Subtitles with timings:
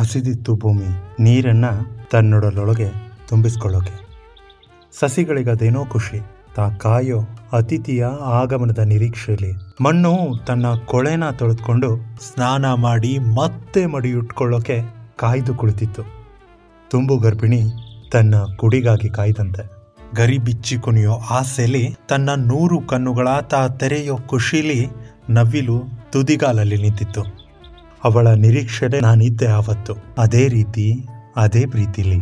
[0.00, 1.64] ಹಸಿದಿತ್ತು ಭೂಮಿ, ನೀರನ್ನ
[2.12, 2.88] ತನ್ನೊಡಲೊಳಗೆ
[3.28, 4.06] ತುಂಬಿಸ್ಕೊಳ್ಳೋಕೆ.
[5.00, 6.20] ಸಸಿಗಳಿಗದೇನೋ ಖುಷಿ,
[6.54, 7.20] ತಾ ಕಾಯೋ
[7.52, 9.52] ಅತಿಥಿಯ ಆಗಮನದ ನಿರೀಕ್ಷೆಯಲ್ಲಿ.
[9.84, 10.16] ಮಣ್ಣು
[10.46, 14.82] ತನ್ನ ಕೊಳೆನ ತೊಳೆದುಕೊಂಡು ಸ್ನಾನ ಮಾಡಿ ಮತ್ತೆ ಮಡಿಯುಟ್ಕೊಳ್ಳೋಕೆ
[15.16, 16.02] ಕಾಯ್ದು ಕುಳಿತಿತ್ತು.
[16.90, 17.62] ತುಂಬು ಗರ್ಭಿಣಿ
[18.12, 19.70] ತನ್ನ ಕುಡಿಗಾಗಿ ಕಾಯ್ದಂತೆ.
[20.14, 24.88] ಗರಿ ಬಿಚ್ಚಿ ಕುಣಿಯೋ ಆಸೆಲಿ ತನ್ನ ನೂರು ಕಣ್ಣುಗಳ ತಾ ತೆರೆಯೋ ಖುಷಿಲಿ
[25.30, 25.82] ನವಿಲು
[26.12, 27.39] ತುದಿಗಾಲಲ್ಲಿ ನಿಂತಿತ್ತು.
[28.04, 29.94] ಅವಳ ನಿರೀಕ್ಷೆನೆ ನಾನಿದ್ದೆ ಆವತ್ತು.
[30.18, 32.18] ಅದೇ ರೀತಿ, ಅದೇ ಪ್ರೀತಿಲಿ.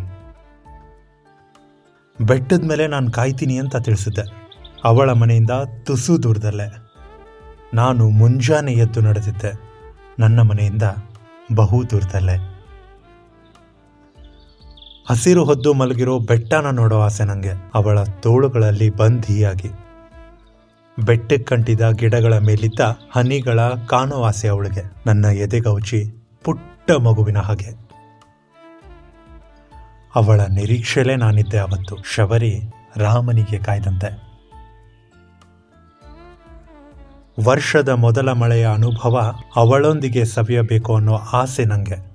[2.26, 4.48] ಬೆಟ್ಟದ ಮೇಲೆ ನಾನು ಕಾಯ್ತೀನಿ ಅಂತ ತಿಳಿಸಿದ್ದೆ.
[4.84, 5.50] ಅವಳ ಮನೆಯಿಂದ
[5.84, 6.90] ತುಸು ದೂರದಲ್ಲೇ.
[7.74, 9.60] ನಾನು ಮುಂಜಾನೆ ಎದ್ದು ನಡೆದಿದ್ದೆ.
[10.18, 10.82] ನನ್ನ ಮನೆಯಿಂದ
[11.54, 12.54] ಬಹು ದೂರದಲ್ಲೇ.
[15.10, 19.87] ಹಸಿರು ಹೊದ್ದು ಮಲಗಿರೋ ಬೆಟ್ಟನ ನೋಡೋ ಆಸೆ ನನಗೆ ಅವಳ ತೋಳುಗಳಲ್ಲಿ ಬಂಧಿಯಾಗಿ
[21.04, 22.80] ಬೆಟ್ಟಕ್ಕೆ ಕಂಟಿದ ಗಿಡಗಳ ಮೇಲಿದ್ದ
[23.16, 24.92] ಹನಿಗಳ ಕಾಣೋ ಆಸೆ ಅವಳಿಗೆ.
[25.06, 27.88] ನನ್ನ ಎದೆಗೌಚಿ ಪುಟ್ಟ ಮಗುವಿನ ಹಾಗೆ.
[30.14, 32.60] ಅವಳ ನಿರೀಕ್ಷೆಲೇ ನಾನಿದ್ದೆ ಅವತ್ತು ಶಬರಿ
[32.96, 34.28] ರಾಮನಿಗೆ ಕಾಯ್ದಂತೆ.
[37.44, 42.08] ವರ್ಷದ ಮೊದಲ ಮಳೆಯ ಅನುಭವ ಅವಳೊಂದಿಗೆ ಸವಿಯಬೇಕು ಅನ್ನೋ ಆಸೆ ನನಗೆ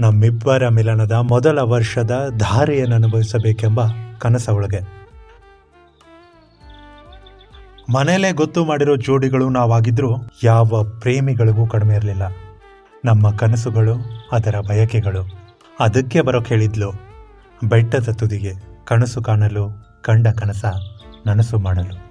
[0.00, 3.80] ನಮ್ಮಿಬ್ಬರ ಮಿಲನದ ಮೊದಲ ವರ್ಷದ ಧಾರೆಯನ್ನು ಅನುಭವಿಸಬೇಕೆಂಬ
[4.18, 4.98] ಕನಸವಳಿಗೆ.
[7.92, 12.22] ಮನೇಲೆ ಗೊತ್ತು ಮಾಡಿರೋ ಜೋಡಿಗಳು ನಾವಾಗಿದ್ರೂ ಯಾವ ಪ್ರೇಮಿಗಳಿಗೂ ಕಡಿಮೆ ಇರಲಿಲ್ಲ.
[13.04, 13.94] ನಮ್ಮ ಕನಸುಗಳು,
[14.32, 15.30] ಅದರ ಬಯಕೆಗಳು.
[15.80, 16.92] ಅದಕ್ಕೆ ಬರೋಕೆ ಹೇಳಿದ್ಲು
[17.64, 18.52] ಬೆಟ್ಟದ ತುದಿಗೆ
[18.84, 20.64] ಕನಸು ಕಾಣಲು, ಕಂಡ ಕನಸ
[21.26, 22.08] ನನಸು ಮಾಡಲು.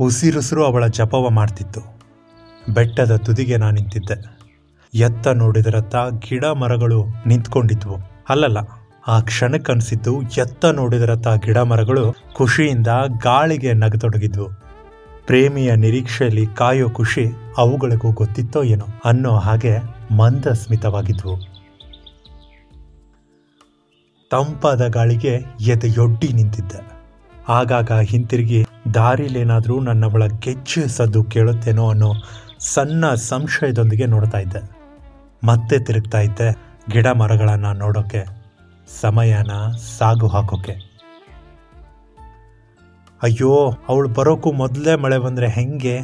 [0.00, 1.80] ಉಸಿರುಸಿರು ಅವಳ ಜಪವ ಮಾಡ್ತಿತ್ತು.
[2.74, 4.38] ಬೆಟ್ಟದ ತುದಿಗೆ ನಾನು ನಿಂತಿದ್ದೆ
[4.94, 7.98] ಎತ್ತ ನೋಡಿದರತ್ತ ಗಿಡ ಮರಗಳು ನಿಂತ್ಕೊಂಡಿದ್ವು.
[8.28, 8.58] ಅಲ್ಲಲ್ಲ.
[9.08, 12.86] ಆ ಕ್ಷಣಕ್ಕನ್ಸಿದ್ದು ಎತ್ತ ನೋಡಿದರತ್ತ ಗಿಡ ಮರಗಳು ಖುಷಿಯಿಂದ
[13.22, 14.48] ಗಾಳಿಗೆ ನಗತೊಡಗಿದ್ವು.
[15.26, 17.26] ಪ್ರೇಮಿಯ ನಿರೀಕ್ಷೆಯಲ್ಲಿ ಕಾಯೋ ಖುಷಿ
[17.58, 19.76] ಅವುಗಳಿಗೂ ಗೊತ್ತಿತ್ತೋ ಏನೋ ಅನ್ನೋ ಹಾಗೆ
[20.16, 21.58] ಮಂದ ಸ್ಮಿತವಾಗಿದ್ವು
[24.30, 26.80] ತಂಪಾದ ಗಾಳಿಗೆ ಎದೆಯೊಡ್ಡಿ ನಿಂತಿದ್ದೆ.
[27.48, 28.64] ಆಗಾಗ ಹಿಂತಿರುಗಿ
[28.94, 32.12] ದಾರಿಲೇನಾದರೂ ನನ್ನವಳ ಗೆಜ್ಜೆ ಸದ್ದು ಕೇಳುತ್ತೇನೋ ಅನ್ನೋ
[32.58, 34.70] ಸಣ್ಣ ಸಂಶಯದೊಂದಿಗೆ ನೋಡ್ತಾ ಇದ್ದೆ.
[35.46, 36.56] ಮತ್ತೆ ತಿರುಗ್ತಾ ಇದ್ದೆ
[36.90, 38.37] ಗಿಡ ಮರಗಳನ್ನು ನೋಡೋಕೆ.
[39.02, 39.50] ಸಮಯನ
[39.98, 40.88] ಸಾಗು ಹಾಕೋಕೆ.
[43.22, 45.98] ಅಯ್ಯೋ, ಅವಳು ಬರೋಕ್ಕೂ ಮೊದಲೇ ಮಳೆ ಬಂದರೆ ಹೆಂಗೆ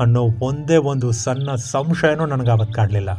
[0.00, 3.10] ಅನ್ನೋ ಒಂದೇ ಒಂದು ಸಣ್ಣ ಸಂಶಯನೂ ನನಗೆ ಅವತ್ತು ಕಾಡಲಿಲ್ಲ.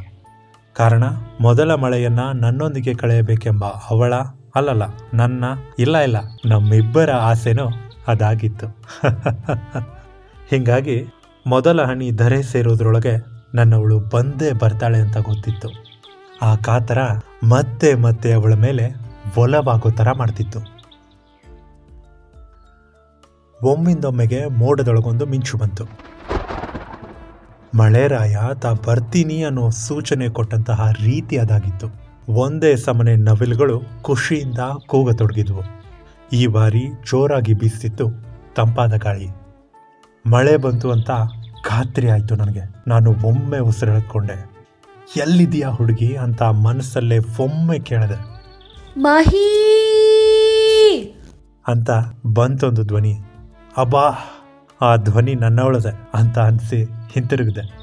[0.74, 1.04] ಕಾರಣ,
[1.42, 4.14] ಮೊದಲ ಮಳೆಯನ್ನು ನನ್ನೊಂದಿಗೆ ಕಳೆಯಬೇಕೆಂಬ ಅವಳ
[4.56, 4.84] ಅಲ್ಲಲ್ಲ,
[5.14, 5.46] ನನ್ನ
[5.80, 7.70] ಇಲ್ಲ ಇಲ್ಲ, ನಮ್ಮಿಬ್ಬರ ಆಸೆನೂ
[8.08, 8.68] ಅದಾಗಿತ್ತು.
[10.50, 11.06] ಹೀಗಾಗಿ
[11.48, 13.25] ಮೊದಲ ಹನಿ ಧರೆ ಸೇರೋದ್ರೊಳಗೆ
[13.56, 15.70] ನನ್ನವಳು ಬಂದೇ ಬರ್ತಾಳೆ ಅಂತ ಗೊತ್ತಿತ್ತು.
[16.42, 16.98] ಆ ಕಾತರ
[17.44, 19.05] ಮತ್ತೆ ಮತ್ತೆ ಅವಳ ಮೇಲೆ
[19.38, 20.75] ಒಲವಾಗೋ ಥರ ಮಾಡ್ತಿತ್ತು.
[23.63, 25.86] ಒಮ್ಮಿಂದೊಮ್ಮೆಗೆ ಮೋಡದೊಳಗೊಂದು ಮಿಂಚು ಬಂತು.
[27.78, 31.88] ಮಳೆರಾಯ ತಾ ಬರ್ತೀನಿ ಅನ್ನೋ ಸೂಚನೆ ಕೊಟ್ಟಂತಹ ರೀತಿ ಅದಾಗಿತ್ತು.
[32.30, 35.62] ಒಂದೇ ಸಮನೆ ನವಿಲುಗಳು ಖುಷಿಯಿಂದ ಕೂಗತೊಡಗಿದ್ವು.
[36.34, 38.06] ಈ ಬಾರಿ ಜೋರಾಗಿ ಬೀಸ್ತಿತ್ತು
[38.56, 39.28] ತಂಪಾದ ಗಾಳಿ.
[40.30, 41.09] ಮಳೆ ಬಂತು ಅಂತ
[41.63, 42.62] ಖಾತ್ರಿ ಆಯಿತು ನನಗೆ.
[42.88, 44.56] ನಾನು ಒಮ್ಮೆ ಉಸಿರೆಳ್ಕೊಂಡೆ
[45.18, 46.16] ಎಲ್ಲಿದೆಯಾ ಹುಡುಗಿ?
[46.16, 48.34] ಅಂತ ಮನಸ್ಸಲ್ಲೇ ಒಮ್ಮೆ ಕೇಳಿದೆ.
[48.97, 49.41] ಮಾಹಿ.
[51.67, 51.89] ಅಂತ
[52.25, 53.19] ಬಂತೊಂದು ಧ್ವನಿ.
[53.78, 54.11] ಅಬಾ
[54.81, 57.79] ಆ ಧ್ವನಿ ನನ್ನವಳದೆ ಅಂತ ಅನಿಸಿ ಹಿಂತಿರುಗಿದೆ.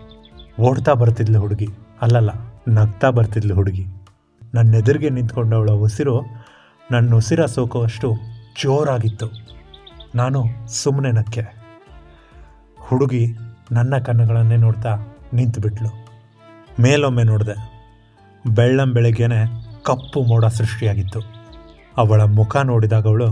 [0.60, 1.68] ಓಡ್ತಾ ಬರ್ತಿದ್ಲು ಹುಡುಗಿ.
[2.02, 2.30] ಅಲ್ಲಲ್ಲ,
[2.68, 3.86] ನಗ್ತಾ ಬರ್ತಿದ್ಲು ಹುಡುಗಿ.
[4.54, 6.22] ನನ್ನ ಎದುರಿಗೆ ನಿಂತ್ಕೊಂಡವಳ ಉಸಿರು
[6.90, 8.14] ನನ್ನ ಉಸಿರ ಸೋಕುವಷ್ಟು
[8.62, 9.26] ಜೋರಾಗಿತ್ತು.
[10.14, 11.40] ನಾನು ಸುಮ್ಮನೆ ನಕ್ಕೆ.
[12.80, 13.26] ಹುಡುಗಿ
[13.72, 15.88] ನನ್ನ ಕಣ್ಣುಗಳನ್ನೇ ನೋಡ್ತಾ ನಿಂತುಬಿಟ್ಲು.
[16.82, 17.72] ಮೇಲೊಮ್ಮೆ ನೋಡಿದೆ.
[18.46, 21.20] ಬೆಳ್ಳಂ ಬೆಳಗ್ಗೆನೆ ಕಪ್ಪು ಮೋಡ ಸೃಷ್ಟಿಯಾಗಿತ್ತು.
[21.96, 23.28] ಅವಳ ಮುಖ ನೋಡಿದಾಗ ಅವಳು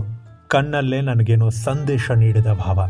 [0.47, 2.89] ಕಣ್ಣಲ್ಲೇ ನನಗೇನೋ ಸಂದೇಶ ನೀಡಿದ ಭಾವ.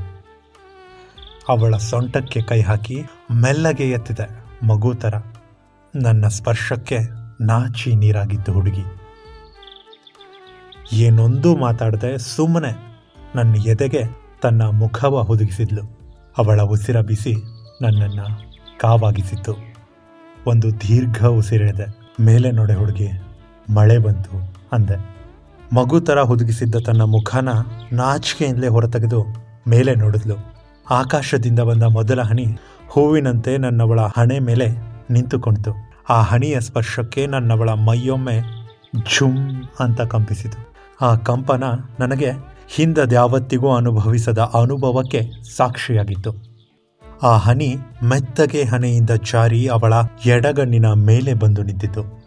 [1.50, 4.28] ಅವಳ ಸೊಂಟಕ್ಕೆ ಕೈ ಹಾಕಿ ಮೆಲ್ಲಗೆ ಎತ್ತಿದೆ,
[4.68, 5.14] ಮಗು ಥರ
[5.96, 7.00] ನನ್ನ ಸ್ಪರ್ಶಕ್ಕೆ
[7.42, 8.86] ನಾಚಿ ನೀರಾಗಿದ್ದು ಹುಡುಗಿ.
[10.94, 12.72] ಏನೊಂದು ಮಾತಾಡದೆ ಸುಮ್ಮನೆ
[13.36, 14.04] ನನ್ನ ಎದೆಗೆ
[14.42, 15.84] ತನ್ನ ಮುಖವ ಹುದುಗಿಸಿದ್ಲು.
[16.38, 17.34] ಅವಳ ಉಸಿರ ಬಿಸಿ
[17.82, 18.28] ನನ್ನನ್ನು
[18.80, 19.54] ಕಾವಾಗಿಸಿತ್ತು.
[20.48, 21.88] ಒಂದು ದೀರ್ಘ ಉಸಿರಿಳಿದೆ.
[22.20, 23.08] ಮೇಲೆ ನೋಡೆ ಹುಡುಗಿ
[23.70, 25.12] ಮಳೆ ಬಂತು ಅಂದೆ.
[25.74, 27.50] ಮಗು ಥರ ಹುದುಗಿಸಿದ್ದ ತನ್ನ ಮುಖನ
[27.94, 29.26] ನಾಚಿಕೆಯಿಂದಲೇ ಹೊರತೆಗೆದು
[29.68, 30.36] ಮೇಲೆ ನೋಡಿದ್ಲು.
[30.92, 32.46] ಆಕಾಶದಿಂದ ಬಂದ ಮೊದಲ ಹನಿ
[32.90, 34.70] ಹೂವಿನಂತೆ ನನ್ನವಳ ಹಣೆ ಮೇಲೆ
[35.10, 35.72] ನಿಂತುಕೊಂಡಿತು.
[36.10, 38.42] ಆ ಹಣಿಯ ಸ್ಪರ್ಶಕ್ಕೆ ನನ್ನವಳ ಮೈಯೊಮ್ಮೆ
[39.18, 40.74] ಝುಮ್ ಅಂತ ಕಂಪಿಸಿತು.
[41.02, 41.64] ಆ ಕಂಪನ
[42.00, 42.32] ನನಗೆ
[42.68, 45.22] ಹಿಂದದ್ಯಾವತ್ತಿಗೂ ಅನುಭವಿಸದ ಅನುಭವಕ್ಕೆ
[45.58, 46.52] ಸಾಕ್ಷಿಯಾಗಿತ್ತು.
[47.24, 49.94] ಆ ಹನಿ ಮೆತ್ತಗೆ ಹನೆಯಿಂದ ಚಾರಿ ಅವಳ
[50.26, 52.21] ಎಡಗಣ್ಣಿನ ಮೇಲೆ ಬಂದು ನಿಂತಿತು.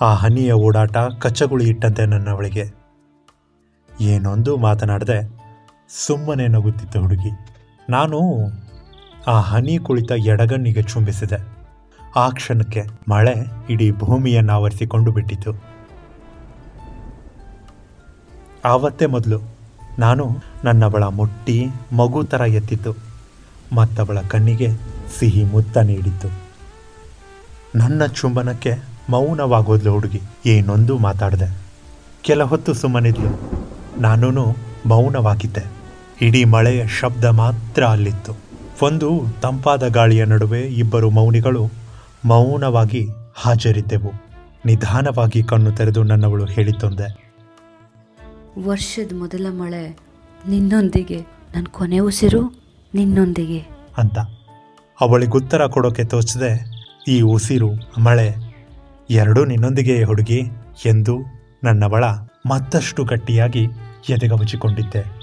[0.00, 2.64] ಆ ಹನಿಯ ಓಡಾಟ ಕಚ್ಚಗುಳಿ ಇಟ್ಟಂತೆ ನನ್ನವಳಿಗೆ.
[4.00, 5.30] ಏನೊಂದು ಮಾತನಾಡದೆ
[6.06, 7.30] ಸುಮ್ಮನೆ ನಗುತ್ತಿತ್ತು ಹುಡುಗಿ.
[7.90, 8.20] ನಾನು
[9.26, 11.48] ಆ ಹನಿ ಕುಳಿತ ಎಡಗಣ್ಣಿಗೆ ಚುಂಬಿಸಿದೆ.
[12.16, 13.34] ಆ ಕ್ಷಣಕ್ಕೆ ಮಳೆ
[13.70, 15.62] ಇಡೀ ಭೂಮಿಯನ್ನು ಆವರಿಸಿಕೊಂಡು ಬಿಟ್ಟಿತು.
[18.64, 19.40] ಆವತ್ತೇ ಮೊದಲು
[19.98, 22.94] ನಾನು ನನ್ನವಳ ಮುಟ್ಟಿ ಮಗು ಥರ ಎತ್ತಿತ್ತು.
[23.74, 24.68] ಮತ್ತವಳ ಕಣ್ಣಿಗೆ
[25.18, 26.28] ಸಿಹಿ ಮುತ್ತ ನೀಡಿತ್ತು.
[27.74, 30.20] ನನ್ನ ಚುಂಬನಕ್ಕೆ ಮೌನವಾಗೋದ್ಲು ಹುಡುಗಿ.
[30.46, 31.58] ಏನೊಂದು ಮಾತಾಡಿದೆ.
[32.22, 33.40] ಕೆಲ ಹೊತ್ತು ಸುಮ್ಮನಿದ್ಲು.
[34.00, 34.56] ನಾನೂ
[34.86, 35.70] ಮೌನವಾಗಿದ್ದೆ.
[36.20, 38.36] ಇಡೀ ಮಳೆಯ ಶಬ್ದ ಮಾತ್ರ ಅಲ್ಲಿತ್ತು.
[38.82, 41.70] ಒಂದು ತಂಪಾದ ಗಾಳಿಯ ನಡುವೆ ಇಬ್ಬರು ಮೌನಿಗಳು
[42.24, 44.12] ಮೌನವಾಗಿ ಹಾಜರಿದ್ದೆವು.
[44.66, 47.34] ನಿಧಾನವಾಗಿ ಕಣ್ಣು ತೆರೆದು ನನ್ನವಳು ಹೇಳಿತೊಂದೆ.
[48.66, 49.98] ವರ್ಷದ ಮೊದಲ ಮಳೆ
[50.48, 51.20] ನಿನ್ನೊಂದಿಗೆ
[51.54, 52.62] ನನ್ನ ಕೊನೆ ಉಸಿರು
[52.94, 53.58] ನಿನ್ನೊಂದಿಗೆ.
[53.98, 54.18] ಅಂತ.
[55.00, 56.66] ಅವಳಿಗೆ ಉತ್ತರ ಕೊಡೋಕೆ ತೋಚದೆ
[57.08, 57.70] ಈ ಉಸಿರು
[58.00, 58.47] ಮಳೆ
[59.10, 60.40] ಎರಡೂ ನಿನ್ನೊಂದಿಗೆ ಹುಡುಗಿ
[60.86, 61.18] ಎಂದು
[61.64, 62.04] ನನ್ನವಳ
[62.46, 63.66] ಮತ್ತಷ್ಟು ಗಟ್ಟಿಯಾಗಿ
[64.08, 65.17] ಎದೆಗವಚಿಕೊಂಡಿದ್ದೆ.